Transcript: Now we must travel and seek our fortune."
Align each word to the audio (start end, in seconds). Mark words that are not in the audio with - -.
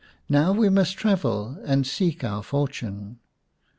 Now 0.29 0.51
we 0.51 0.67
must 0.69 0.97
travel 0.97 1.59
and 1.63 1.85
seek 1.85 2.23
our 2.23 2.41
fortune." 2.41 3.19